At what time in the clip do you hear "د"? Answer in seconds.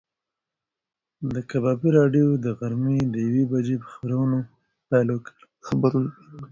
1.33-1.35, 2.45-2.47, 3.13-3.15